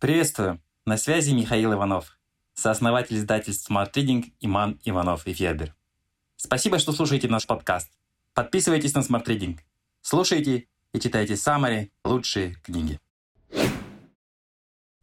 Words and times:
Приветствую! 0.00 0.62
На 0.86 0.96
связи 0.96 1.32
Михаил 1.34 1.74
Иванов, 1.74 2.18
сооснователь 2.54 3.18
издательств 3.18 3.70
Smart 3.70 3.92
Reading 3.92 4.32
Иман 4.40 4.80
Иванов 4.82 5.26
и 5.26 5.34
Федер. 5.34 5.74
Спасибо, 6.36 6.78
что 6.78 6.92
слушаете 6.92 7.28
наш 7.28 7.46
подкаст. 7.46 7.92
Подписывайтесь 8.32 8.94
на 8.94 9.00
Smart 9.00 9.26
Reading. 9.26 9.58
Слушайте 10.00 10.68
и 10.94 11.00
читайте 11.00 11.36
самые 11.36 11.90
лучшие 12.02 12.54
книги. 12.62 12.98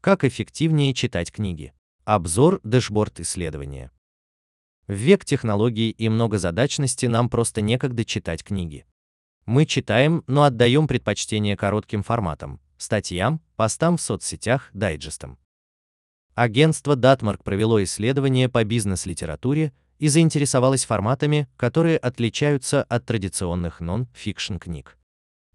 Как 0.01 0.23
эффективнее 0.23 0.95
читать 0.95 1.31
книги? 1.31 1.73
Обзор 2.03 2.59
дэшборд 2.63 3.19
исследования. 3.19 3.91
В 4.87 4.93
век 4.93 5.25
технологий 5.25 5.91
и 5.91 6.09
многозадачности 6.09 7.05
нам 7.05 7.29
просто 7.29 7.61
некогда 7.61 8.03
читать 8.03 8.43
книги. 8.43 8.87
Мы 9.45 9.67
читаем, 9.67 10.23
но 10.25 10.41
отдаем 10.41 10.87
предпочтение 10.87 11.55
коротким 11.55 12.01
форматам, 12.01 12.59
статьям, 12.77 13.41
постам 13.55 13.97
в 13.97 14.01
соцсетях, 14.01 14.69
дайджестам. 14.73 15.37
Агентство 16.35 16.95
Datmark 16.95 17.43
провело 17.43 17.83
исследование 17.83 18.47
по 18.47 18.63
бизнес-литературе 18.63 19.73
и 19.97 20.07
заинтересовалось 20.07 20.85
форматами, 20.85 21.47
которые 21.57 21.97
отличаются 21.97 22.83
от 22.83 23.05
традиционных 23.05 23.79
нон-фикшн 23.79 24.57
книг. 24.57 24.97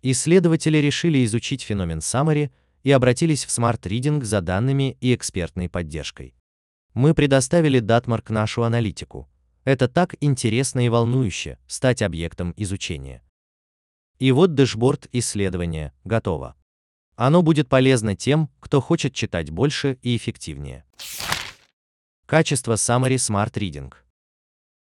Исследователи 0.03 0.79
решили 0.79 1.25
изучить 1.25 1.63
феномен 1.63 1.99
summary 1.99 2.51
и 2.83 2.91
обратились 2.91 3.45
в 3.45 3.49
Smart 3.49 3.81
Reading 3.83 4.25
за 4.25 4.41
данными 4.41 4.97
и 5.01 5.15
экспертной 5.15 5.69
поддержкой. 5.69 6.35
Мы 6.95 7.15
предоставили 7.15 7.79
Datmark 7.79 8.31
нашу 8.31 8.65
аналитику. 8.65 9.29
Это 9.65 9.89
так 9.89 10.17
интересно 10.21 10.85
и 10.85 10.89
волнующе 10.89 11.59
стать 11.69 12.03
объектом 12.03 12.53
изучения. 12.57 13.23
И 14.19 14.33
вот 14.33 14.55
dashboard 14.55 15.09
исследования 15.13 15.93
готово. 16.05 16.57
Оно 17.25 17.43
будет 17.43 17.69
полезно 17.69 18.17
тем, 18.17 18.51
кто 18.59 18.81
хочет 18.81 19.15
читать 19.15 19.49
больше 19.49 19.97
и 20.03 20.17
эффективнее. 20.17 20.85
Качество 22.27 22.73
Summary 22.73 23.15
Smart 23.15 23.53
Reading. 23.53 23.93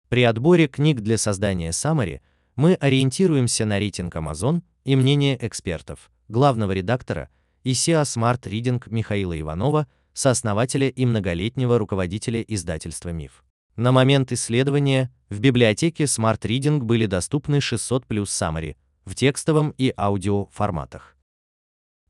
При 0.07 0.23
отборе 0.23 0.69
книг 0.69 1.01
для 1.01 1.17
создания 1.17 1.71
Summary 1.71 2.21
мы 2.55 2.75
ориентируемся 2.75 3.65
на 3.65 3.79
рейтинг 3.79 4.15
Amazon 4.15 4.61
и 4.85 4.95
мнение 4.95 5.45
экспертов, 5.45 6.09
главного 6.29 6.71
редактора 6.71 7.27
и 7.65 7.73
SEO 7.73 8.03
Smart 8.03 8.43
Reading 8.43 8.81
Михаила 8.85 9.37
Иванова, 9.37 9.87
сооснователя 10.13 10.87
и 10.87 11.05
многолетнего 11.05 11.77
руководителя 11.77 12.41
издательства 12.43 13.09
МИФ. 13.09 13.43
На 13.75 13.91
момент 13.91 14.31
исследования 14.31 15.13
в 15.27 15.41
библиотеке 15.41 16.05
Smart 16.05 16.39
Reading 16.39 16.79
были 16.79 17.07
доступны 17.07 17.59
600 17.59 18.05
плюс 18.05 18.29
Summary 18.29 18.77
в 19.03 19.15
текстовом 19.15 19.75
и 19.77 19.93
аудио 19.97 20.45
форматах. 20.45 21.17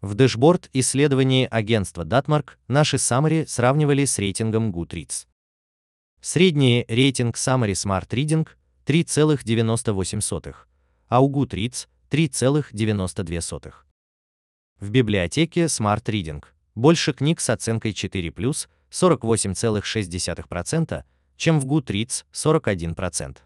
В 0.02 0.16
дэшборд 0.16 0.70
исследований 0.74 1.46
агентства 1.46 2.04
Datmark 2.04 2.58
наши 2.68 2.96
summary 2.96 3.46
сравнивали 3.46 4.06
с 4.06 4.18
рейтингом 4.18 4.72
Goodreads. 4.72 5.28
Средний 6.22 6.86
рейтинг 6.88 7.36
Summary 7.36 7.74
Smart 7.74 8.10
Reading 8.10 8.48
3,98, 8.88 10.56
а 11.08 11.22
у 11.22 11.32
Goodreads 11.32 11.88
3,92. 12.10 13.74
В 14.80 14.90
библиотеке 14.90 15.66
Smart 15.66 16.04
Reading 16.06 16.44
больше 16.74 17.14
книг 17.14 17.40
с 17.40 17.52
оценкой 17.52 17.92
4+, 17.92 18.34
48,6%, 18.90 21.04
чем 21.38 21.60
в 21.60 21.68
Goodreads 21.68 22.26
41%. 22.34 23.38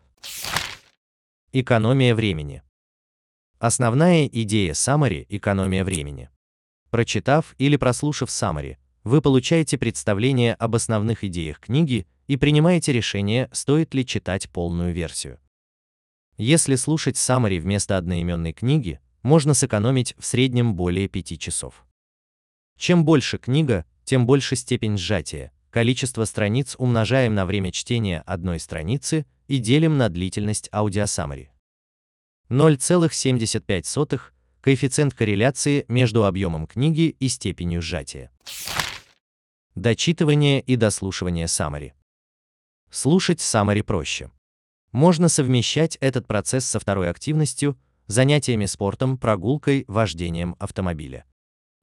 Экономия 1.52 2.16
времени. 2.16 2.64
Основная 3.59 4.28
идея 4.28 4.72
Summary– 4.72 5.25
экономия 5.30 5.84
времени. 5.84 6.30
Прочитав 6.96 7.56
или 7.58 7.76
прослушав 7.76 8.30
summary, 8.30 8.78
вы 9.04 9.22
получаете 9.22 9.78
представление 9.78 10.54
об 10.54 10.76
основных 10.76 11.26
идеях 11.26 11.60
книги 11.60 12.08
и 12.28 12.38
принимаете 12.38 12.94
решение, 12.94 13.50
стоит 13.52 13.94
ли 13.94 14.06
читать 14.06 14.50
полную 14.50 14.94
версию. 14.94 15.38
Если 16.38 16.75
слушать 16.75 17.18
summary 17.18 17.59
вместо 17.59 17.97
одноименной 17.97 18.53
книги, 18.53 19.02
можно 19.24 19.53
сэкономить 19.53 20.16
в 20.18 20.25
среднем 20.25 20.74
более 20.74 21.09
5 21.09 21.38
часов. 21.38 21.86
Чем 22.80 23.03
больше 23.03 23.40
книга, 23.40 23.84
тем 24.06 24.25
больше 24.25 24.56
степень 24.56 24.98
сжатия. 24.98 25.52
Количество 25.72 26.24
страниц 26.24 26.78
умножаем 26.78 27.36
на 27.36 27.46
время 27.46 27.74
чтения 27.74 28.24
одной 28.25 28.62
страницы 28.62 29.25
и 29.50 29.58
делим 29.58 29.98
на 29.98 30.08
длительность 30.08 30.69
аудиосаммари. 30.72 31.52
0,75 32.48 34.22
коэффициент 34.66 35.14
корреляции 35.14 35.86
между 35.90 36.26
объемом 36.26 36.66
книги 36.66 37.16
и 37.20 37.28
степенью 37.28 37.84
сжатия. 37.84 38.31
Дочитывание 39.76 40.59
и 40.59 40.76
дослушивание 40.76 41.46
summary. 41.46 41.94
Слушать 42.90 43.42
summary 43.42 43.84
проще. 43.84 44.31
Можно 44.92 45.30
совмещать 45.30 45.98
этот 45.98 46.25
процесс 46.25 46.66
со 46.66 46.80
второй 46.80 47.12
активностью, 47.12 47.78
занятиями 48.08 48.66
спортом, 48.66 49.20
прогулкой, 49.20 49.86
вождением 49.88 50.56
автомобиля. 50.58 51.25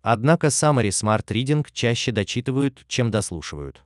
Однако 0.00 0.48
summary 0.48 0.88
Smart 0.88 1.26
Reading 1.26 1.64
чаще 1.70 2.10
дочитывают, 2.10 2.84
чем 2.88 3.12
дослушивают. 3.12 3.84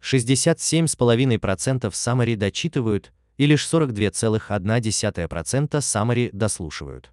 67,5% 0.00 1.88
summary 1.92 2.34
дочитывают, 2.34 3.12
и 3.36 3.46
лишь 3.46 3.64
42,1% 3.64 5.78
summary 5.78 6.30
дослушивают. 6.32 7.12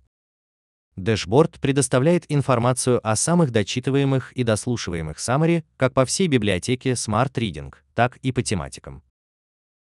Дэшборд 1.00 1.60
предоставляет 1.60 2.26
информацию 2.30 3.00
о 3.08 3.16
самых 3.16 3.52
дочитываемых 3.52 4.32
и 4.34 4.44
дослушиваемых 4.44 5.18
summary 5.18 5.64
как 5.78 5.94
по 5.94 6.06
всей 6.06 6.28
библиотеке 6.28 6.92
Smart 6.92 7.34
Reading, 7.34 7.74
так 7.96 8.18
и 8.18 8.32
по 8.32 8.44
тематикам. 8.44 9.04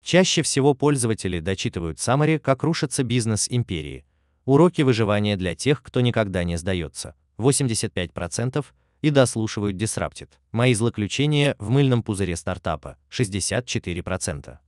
Чаще 0.05 0.43
всего 0.43 0.75
пользователи 0.75 1.41
дочитывают 1.41 1.99
summary 1.99 2.39
«Как 2.39 2.63
рушится 2.63 3.03
бизнес 3.03 3.49
империи», 3.51 4.05
уроки 4.45 4.83
выживания 4.83 5.37
для 5.37 5.55
тех, 5.55 5.83
кто 5.83 6.01
никогда 6.01 6.45
не 6.45 6.57
сдается, 6.57 7.15
85%, 7.39 8.65
и 9.03 9.11
дослушивают 9.11 9.77
Disrupted, 9.77 10.31
мои 10.53 10.75
злоключения 10.75 11.55
в 11.59 11.71
мыльном 11.71 12.03
пузыре 12.03 12.37
стартапа, 12.37 12.97
64%. 13.11 14.59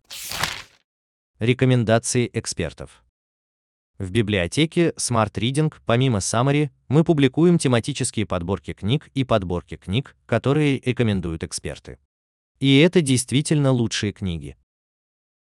Рекомендации 1.38 2.28
экспертов. 2.32 3.02
В 3.98 4.12
библиотеке 4.12 4.90
Smart 4.90 5.32
Reading, 5.32 5.74
помимо 5.84 6.18
Summary, 6.18 6.70
мы 6.86 7.02
публикуем 7.02 7.58
тематические 7.58 8.26
подборки 8.26 8.72
книг 8.72 9.10
и 9.12 9.24
подборки 9.24 9.76
книг, 9.76 10.14
которые 10.24 10.78
рекомендуют 10.78 11.42
эксперты. 11.42 11.98
И 12.60 12.78
это 12.78 13.00
действительно 13.00 13.72
лучшие 13.72 14.12
книги. 14.12 14.56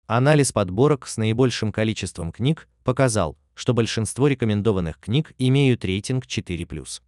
Анализ 0.05 0.51
подборок 0.51 1.07
с 1.07 1.17
наибольшим 1.17 1.71
количеством 1.71 2.31
книг 2.31 2.69
показал, 2.83 3.39
что 3.55 3.73
большинство 3.73 4.27
рекомендованных 4.27 4.99
книг 4.99 5.33
имеют 5.39 5.83
рейтинг 5.83 6.27
4+. 6.27 7.01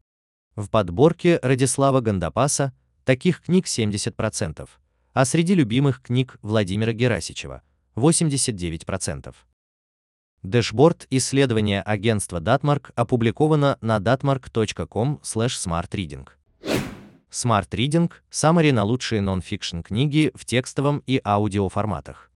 В 0.56 0.70
подборке 0.72 1.40
Радислава 1.44 2.02
Гандапаса 2.02 2.74
таких 3.04 3.44
книг 3.44 3.68
70%, 3.68 4.68
а 5.14 5.26
среди 5.26 5.54
любимых 5.54 6.02
книг 6.02 6.40
Владимира 6.42 6.92
Герасичева 6.92 7.62
89%. 7.96 9.36
Dashboard 10.46 11.08
исследования 11.10 11.82
агентства 11.82 12.40
Datmark 12.40 12.92
опубликовано 12.96 13.78
на 13.82 13.98
datmark.com/smartreading. 13.98 16.28
Smart 17.32 17.70
Reading– 17.72 18.12
summary 18.32 18.72
на 18.72 18.84
лучшие 18.84 19.22
нон-фикшн 19.22 19.82
книги 19.82 20.32
в 20.36 20.46
текстовом 20.46 21.02
и 21.06 21.20
аудиоформатах. 21.26 22.32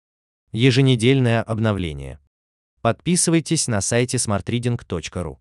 Еженедельное 0.51 1.43
обновление. 1.43 2.19
Подписывайтесь 2.81 3.69
на 3.69 3.81
сайте 3.81 4.17
smartreading.ru. 4.17 5.37